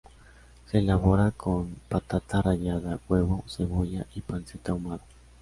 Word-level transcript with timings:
Se 0.65 0.79
elabora 0.79 1.29
con 1.29 1.75
patata 1.87 2.41
rallada, 2.41 2.97
huevo, 3.07 3.43
cebolla 3.47 4.07
y 4.15 4.21
panceta 4.21 4.71
ahumada. 4.71 5.03